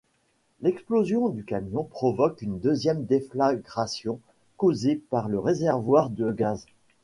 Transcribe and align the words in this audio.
L'explosion 0.61 1.29
du 1.29 1.45
camion 1.45 1.83
provoque 1.83 2.41
une 2.41 2.57
deuxième 2.57 3.05
déflagration, 3.05 4.19
causée 4.57 4.95
par 4.95 5.27
un 5.27 5.39
réservoir 5.39 6.09
de 6.09 6.31
gaz. 6.31 6.65